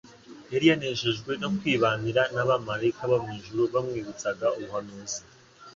[0.53, 5.19] Yari yanejejwe no kwibanira n'abamaraika bo mu ijuru bamwibutsaga ubuhanuzi